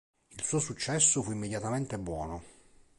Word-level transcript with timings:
Il 0.31 0.41
suo 0.43 0.57
successo 0.59 1.21
fu 1.21 1.31
immediatamente 1.31 1.99
buono. 1.99 2.43